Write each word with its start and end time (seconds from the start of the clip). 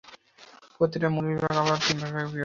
প্রত্যেকটি 0.77 1.07
মূল 1.15 1.25
বিভাগ 1.31 1.53
আবার 1.61 1.77
তিন 1.85 1.97
ভাগে 2.03 2.13
বিভক্ত। 2.15 2.37